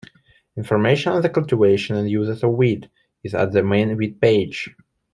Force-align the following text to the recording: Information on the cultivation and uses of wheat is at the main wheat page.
Information 0.57 1.11
on 1.13 1.21
the 1.21 1.29
cultivation 1.29 1.95
and 1.95 2.09
uses 2.09 2.41
of 2.43 2.53
wheat 2.55 2.87
is 3.23 3.35
at 3.35 3.51
the 3.51 3.61
main 3.61 3.95
wheat 3.97 4.19
page. 4.19 4.71